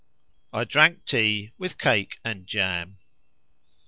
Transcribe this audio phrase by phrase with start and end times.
[0.51, 2.97] I drank tea, with cake and jam.